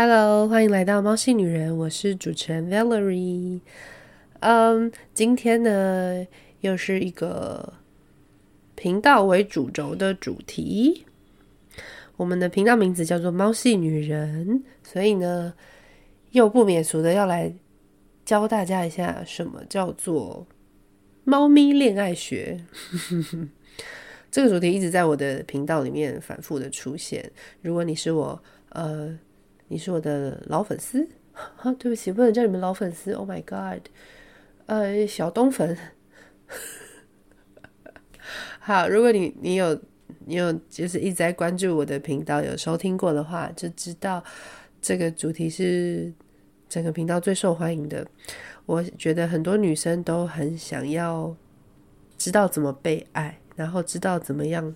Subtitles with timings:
[0.00, 3.60] Hello，欢迎来到猫系女人，我是主持人 Valerie。
[4.38, 6.24] 嗯，今天呢
[6.60, 7.72] 又是一个
[8.76, 11.04] 频道为主轴的主题。
[12.16, 15.52] 我们的频道名字叫做猫系女人，所以呢
[16.30, 17.52] 又不免俗的要来
[18.24, 20.46] 教大家一下什么叫做
[21.24, 22.64] 猫咪恋爱学。
[24.30, 27.28] 这个主题一直在我的频道里面反复的出现。
[27.62, 29.18] 如果你是我呃。
[29.68, 31.72] 你是我的老粉丝哈？
[31.78, 33.12] 对不起，不能叫你们老粉丝。
[33.12, 33.86] Oh my god，
[34.66, 35.76] 呃，小东粉。
[38.58, 39.80] 好，如果你你有
[40.26, 44.22] 你有就是一直在关注我的频道，有收听过的话，就知道
[44.80, 46.12] 这个主题是
[46.68, 48.06] 整个频道最受欢迎的。
[48.66, 51.34] 我觉得很多女生都很想要
[52.18, 54.74] 知道怎么被爱，然后知道怎么样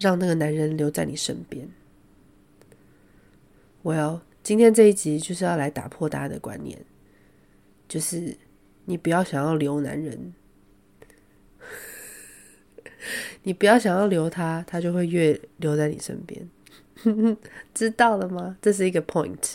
[0.00, 1.68] 让那个男人留在你身边。
[3.86, 6.76] 我要今天这一集就是要来打破大家的观念，
[7.88, 8.36] 就是
[8.86, 10.34] 你不要想要留男人，
[13.44, 16.50] 你不要想要留他，他就会越留在你身边，
[17.72, 18.56] 知道了吗？
[18.60, 19.54] 这是一个 point。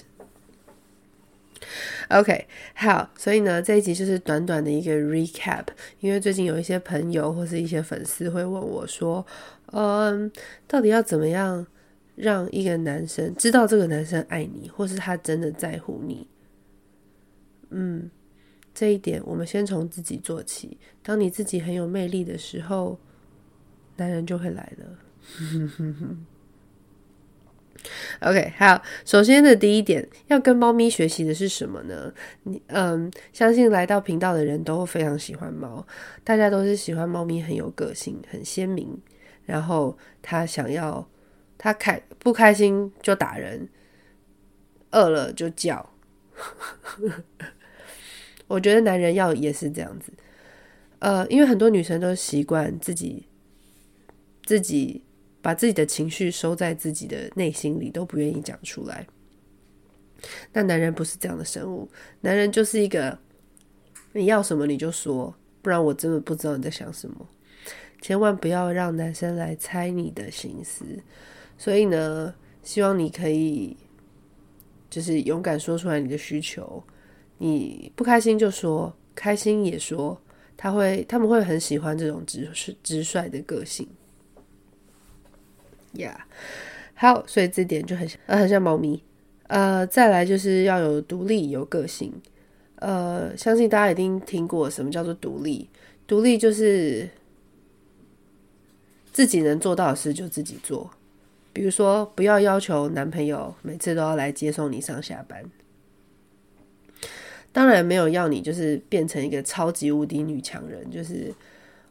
[2.07, 5.65] OK，好，所以呢，这一集就是短短的一个 recap，
[5.99, 9.27] 因为最近有一些朋友或是一些粉丝会问我说，
[9.73, 10.31] 嗯，
[10.69, 11.67] 到底要怎么样？
[12.21, 16.27] 让一个男生知道这个男生爱你，或是他真的在乎你。
[17.71, 18.11] 嗯，
[18.75, 20.77] 这一点我们先从自己做起。
[21.01, 22.99] 当你自己很有魅力的时候，
[23.97, 24.85] 男人就会来了。
[28.19, 32.13] OK，好，首先的第一点，要跟猫咪学习的是什么呢？
[32.43, 35.83] 你嗯，相信来到频道的人都非常喜欢猫，
[36.23, 38.95] 大家都是喜欢猫咪很有个性、很鲜明，
[39.43, 41.07] 然后他想要。
[41.63, 43.69] 他开不开心就打人，
[44.89, 45.93] 饿了就叫。
[48.47, 50.11] 我觉得男人要也是这样子，
[50.97, 53.27] 呃，因为很多女生都习惯自己
[54.43, 55.03] 自己
[55.39, 59.05] 把自己的情绪收在自己的内心里，都不愿意讲出来。
[60.51, 61.87] 但男人不是这样的生物，
[62.21, 63.19] 男人就是一个
[64.13, 67.29] 你要什么你就说，不然我真的不知道你在想什么。
[68.01, 70.83] 千万不要让男生来猜你的心思。
[71.61, 72.33] 所以呢，
[72.63, 73.77] 希望你可以
[74.89, 76.83] 就是勇敢说出来你的需求，
[77.37, 80.19] 你不开心就说，开心也说，
[80.57, 83.87] 他会他们会很喜欢这种直率直率的个性。
[85.93, 86.15] Yeah，
[86.95, 89.03] 好，所以这点就很像呃很像猫咪。
[89.45, 92.11] 呃，再来就是要有独立有个性。
[92.77, 95.69] 呃，相信大家一定听过什么叫做独立，
[96.07, 97.07] 独立就是
[99.13, 100.89] 自己能做到的事就自己做。
[101.53, 105.43] 比如说，不要要求男朋友每次都要来接送你上下班。
[107.51, 111.33] 当然没有要你就是变成一个超级无敌女强人，就是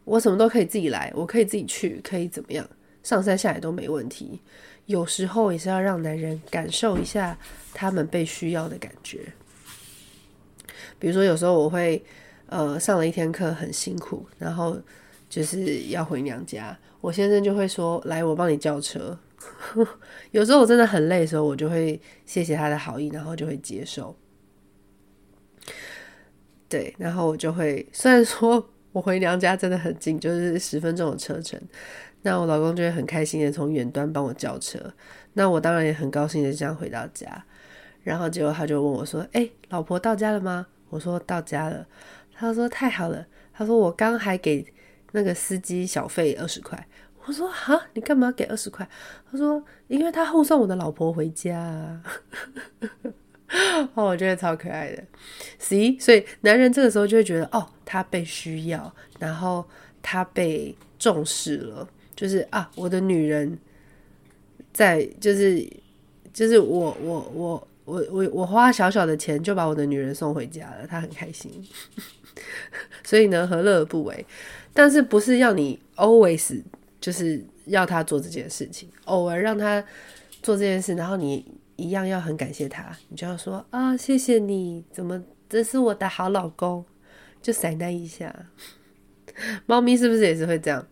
[0.05, 2.67] 我什么都可以自己来，我可以自己去，可以怎么样，
[3.03, 4.41] 上山下海都没问题。
[4.87, 7.39] 有时候也是要让男人感受一下
[7.75, 9.21] 他们被需要的感觉。
[10.99, 12.03] 比如说，有时候我会
[12.47, 14.81] 呃上了一天课很辛苦，然后
[15.29, 19.17] 就是要回娘家，我先生就会说：“来，我帮你叫车。”
[20.33, 24.15] 有时候我真的很累的时候，我就会谢谢他的好意，然后就会接受。
[26.69, 31.61] 对，然后我就会，虽然说我回娘家真的很近，就是十分钟的车程，
[32.23, 34.93] 那我老公就会很开心的从远端帮我叫车，
[35.33, 37.45] 那我当然也很高兴的这样回到家，
[38.03, 41.87] 然后结果他就问我说：“哎，老婆到家了吗？”我说：“到家了。”
[42.35, 44.65] 他说：“太好了。”他说：“我刚还给
[45.13, 46.87] 那个司机小费二十块。”
[47.31, 48.87] 我说：“哈，你干嘛给二十块？”
[49.31, 51.57] 他说：“因为他护送我的老婆回家。
[53.47, 55.05] ”啊哦，我觉得超可爱的。
[55.61, 59.65] See，所以男人这个时候就会觉得，哦，他被需要，然后
[60.03, 63.57] 他被重视了，就是啊，我的女人
[64.73, 65.65] 在，就是
[66.33, 71.65] 就是我我我我我我花小小的钱就把我的女人送回家了，他很开心。
[73.05, 74.27] 所以呢，何乐而不为？
[74.73, 76.61] 但是不是要你 always。
[77.01, 79.83] 就是要他做这件事情，偶尔让他
[80.43, 86.85] 做这件事，然后你一样要很感谢他，你就要说啊，谢谢你，怎么这是我的好老公，
[87.41, 88.47] 就闪那一下。
[89.65, 90.87] 猫咪是不是也是会这样？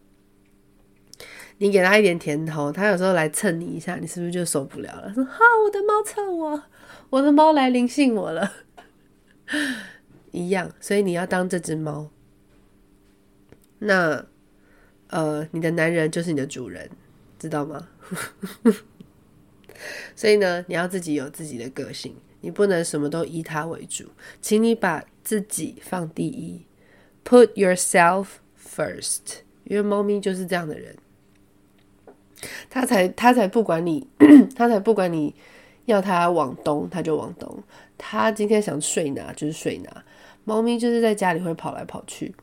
[1.59, 5.13] 你给他一点甜头，他有时候来蹭你一下，你是不是就受不了了？
[5.13, 6.63] 说哈，我的猫蹭我，
[7.11, 8.51] 我的猫来临幸我了，
[10.33, 10.73] 一样。
[10.81, 12.09] 所以你要当这只猫，
[13.81, 14.25] 那。
[15.09, 16.89] 呃，你的男人就是你的主人，
[17.39, 17.89] 知道吗？
[20.15, 24.11] 所以呢，你要自己有自己的个性，你不能什么都以他为主，
[24.41, 26.67] 请你把自己放第一
[27.25, 28.27] ，Put yourself
[28.59, 29.41] first。
[29.65, 30.97] 因为猫咪就是这样的人，
[32.71, 34.09] 他才他才不管你，
[34.57, 35.35] 他才不管你
[35.85, 37.63] 要他往东，他就往东。
[37.97, 40.05] 他今天想睡哪就是睡哪。
[40.45, 42.35] 猫咪就是在家里会跑来跑去，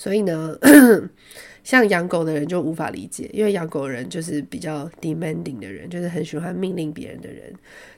[0.00, 0.56] 所以呢，
[1.62, 7.52] 像养狗的人就无法理解，因为养狗人就是比较 demanding 的人，就是很喜欢命令别人的人。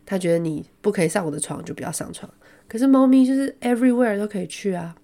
[0.04, 2.28] 他觉得你不可以上我的床，就不要上床。
[2.66, 4.96] 可是猫咪就是 everywhere 都可以去啊。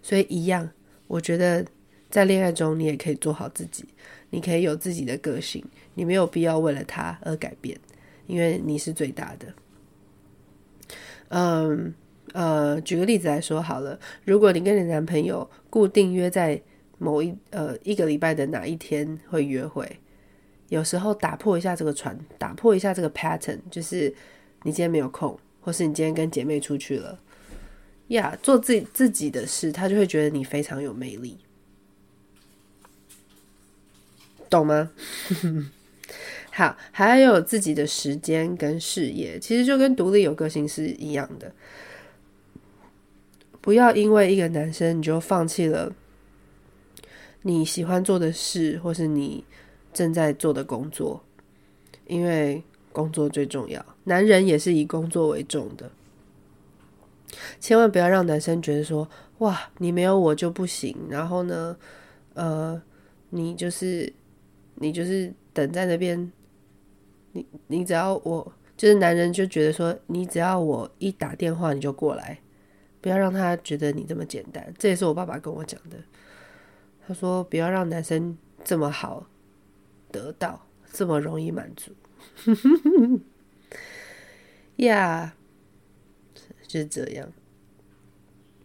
[0.00, 0.70] 所以一样，
[1.08, 1.66] 我觉得
[2.08, 3.84] 在恋爱中你也可以做好自己，
[4.30, 5.64] 你可以有自己的个性，
[5.94, 7.76] 你没有必要为了他而改变，
[8.28, 9.52] 因为你是最大的。
[11.30, 11.92] 嗯
[12.34, 16.60] 呃，举个例子来说好了，如果你跟你男朋友固定约在
[16.98, 20.00] 某一呃一个礼拜的哪一天会约会，
[20.68, 24.12] 有时候打破一下这个船，打破一下这个 pattern，就是
[24.64, 27.20] 你今天没有空，或是你今天跟姐妹出去了。
[28.08, 31.38] 呀做自己自己的事，他就会觉得你非常有魅力，
[34.50, 34.90] 懂吗？
[36.50, 41.52] 好，还有自己的时间跟事业，其实就跟独立有个性是一样的。
[43.64, 45.90] 不要因为一个男生你就放弃了
[47.40, 49.42] 你喜欢做的事，或是你
[49.90, 51.24] 正在做的工作，
[52.06, 52.62] 因为
[52.92, 55.90] 工作最重要，男人也是以工作为重的。
[57.58, 59.08] 千万不要让男生觉得说，
[59.38, 60.94] 哇，你没有我就不行。
[61.08, 61.74] 然后呢，
[62.34, 62.80] 呃，
[63.30, 64.12] 你就是
[64.74, 66.30] 你就是等在那边，
[67.32, 72.38] 你你只要我就是男人就觉得说，你只要我一打电话你就过来，
[73.04, 74.72] 不要让他觉得你这么简单。
[74.78, 75.98] 这也是我爸爸跟我讲的，
[77.06, 79.26] 他说不要让男生这么好
[80.10, 81.92] 得到，这么容易满足。
[84.76, 85.34] 呀。
[85.36, 86.66] yeah.
[86.66, 87.30] 是这样。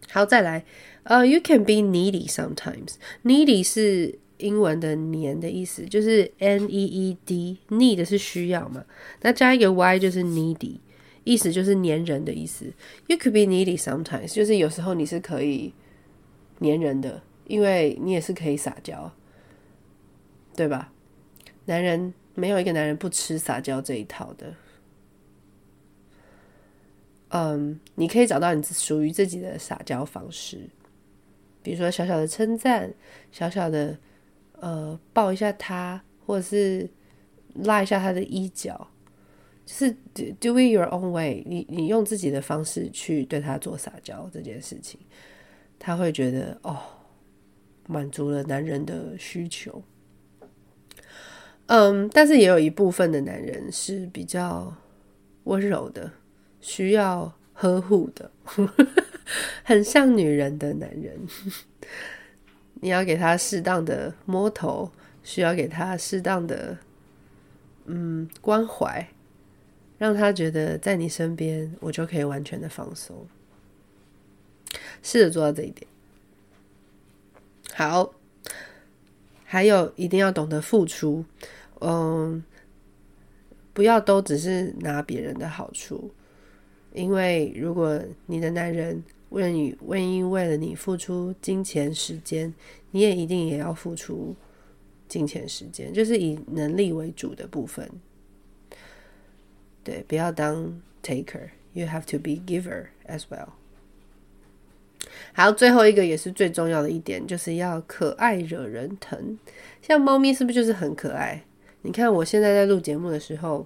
[0.10, 0.64] 好，再来。
[1.04, 2.94] 呃、，You can be needy sometimes.
[3.26, 8.86] Needy 是英文的黏的意思，就是 n e e d，need 是需要嘛？
[9.22, 10.78] 那加一个 y 就是 needy，
[11.30, 12.66] 意思就是黏人的意思。
[13.06, 15.74] You could be needy sometimes，就是有时候你是可以
[16.58, 19.12] 黏人的，因为你也是可以撒娇，
[20.56, 20.92] 对吧？
[21.66, 24.56] 男人没有一个男人不吃撒娇这一套的。
[27.32, 30.68] 嗯你可以找到你属于自己的撒娇方式，
[31.62, 32.92] 比如说小小的称赞，
[33.32, 33.96] 小小的
[34.54, 36.90] 呃抱一下他，或者是
[37.54, 38.88] 拉一下他的衣角，
[39.72, 41.66] 是 do it your own way 你。
[41.70, 45.00] 你用自己的方式去对他做撒娇这件事情，
[45.78, 46.78] 他会觉得哦，
[47.88, 49.84] 满足了男人的需求。
[51.68, 54.74] 嗯但是也有一部分的男人是比较
[55.44, 56.12] 温柔的。
[56.62, 58.30] 需要呵护的，
[59.64, 61.18] 很像女人的男人。
[62.82, 64.92] 你要给他适当的摸头，
[65.24, 66.78] 需要给他适当的
[67.86, 69.08] 嗯关怀，
[70.00, 73.28] 让他觉得在你身边，我就可以完全的放松。
[75.04, 75.86] 试着做到这一点。
[77.74, 78.14] 好，
[79.44, 81.24] 还有一定要懂得付出，
[81.82, 82.44] 嗯，
[83.74, 86.12] 不要都只是拿别人的好处。
[86.94, 92.54] 因为如果你的男人为你愿意为了你付出金钱时间，
[92.92, 94.36] 你也一定也要付出
[95.08, 97.90] 金钱时间，就是以能力为主的部分。
[99.90, 103.48] 对，不要当 taker，you have to be giver as well。
[105.34, 109.40] 还有，最后一个也是最重要的一点，就是要可爱惹人疼。
[109.82, 111.44] 像猫咪是不是就是很可爱？
[111.82, 113.66] 你看我现在在录节目的时候，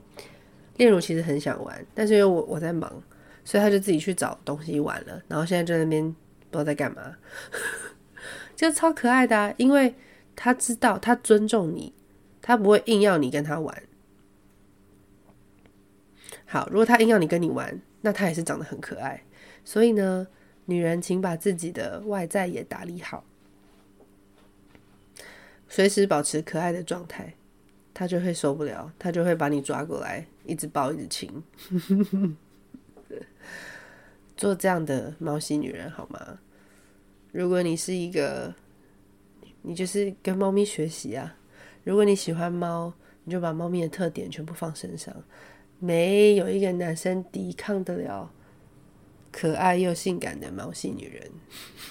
[0.78, 3.04] 炼乳其实很想玩，但是因为我我在忙。
[3.44, 6.02] 所以他就自己去找东西玩了，然后现在就在那边
[6.50, 7.18] 不知道在干嘛，
[8.56, 9.54] 就超可爱的啊！
[9.58, 9.94] 因为
[10.34, 11.92] 他知道他尊重你，
[12.42, 13.84] 他不会硬要你跟他玩。
[16.54, 19.20] 好，如果他硬要你跟你玩，那他也是长得很可爱。
[19.66, 20.28] 所以呢，
[20.66, 23.24] 女人请把自己的外在也打理好，
[25.68, 27.34] 随时保持可爱的状态，
[27.92, 31.44] 他就会受不了，他就会把你抓过来，一直抱，一直亲。
[34.38, 36.38] 做这样的猫系女人好吗？
[37.32, 38.54] 如果你是一个，
[39.64, 41.36] 你就是跟猫咪学习啊。
[41.84, 42.94] 如果你喜欢猫，
[43.24, 45.12] 你就把猫咪的特点全部放身上。
[45.84, 48.32] 没有一个男生抵抗得了
[49.30, 51.12] 可爱又性感的毛系女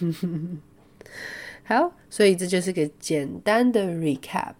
[0.00, 0.62] 人。
[1.62, 4.54] 好，所以这就是个简单的 recap，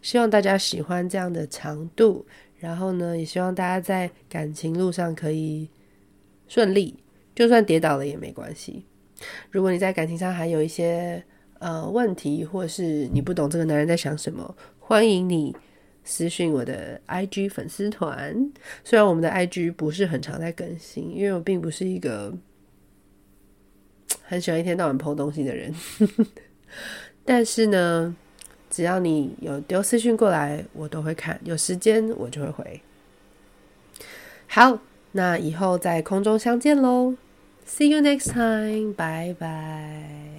[0.00, 2.24] 希望大家喜欢这样的长度，
[2.58, 5.68] 然后呢，也希望大家在感情路上可以
[6.46, 6.94] 顺利，
[7.34, 8.86] 就算跌倒了也没关系。
[9.50, 11.20] 如果你在感情上还有一些
[11.58, 15.56] 呃问题，或是你不懂这个男人在想什么，欢迎你
[16.08, 18.50] 私讯我的 IG 粉丝团。
[18.82, 22.32] 虽然我们的 IG 不是很常在更新，因为我并不是一个
[24.24, 25.74] 很喜欢一天到晚 po 东西的人，
[27.26, 28.16] 但是呢，
[28.70, 32.80] 只要你有丢私讯过来，我都会看，有时间我就会回。
[34.46, 34.80] 好，
[35.12, 37.14] 那以后在空中相见喽
[37.66, 40.37] ！See you next time，拜拜。